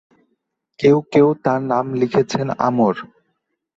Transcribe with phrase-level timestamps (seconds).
[0.79, 2.95] কেউ কেউ তাঁর নাম লিখেছেন আমর।